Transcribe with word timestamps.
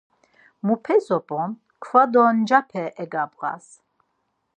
Mupe 0.65 0.95
zop̌on, 1.05 1.51
kva 1.83 2.03
do 2.11 2.23
ncape 2.35 2.83
egabğas. 3.03 3.65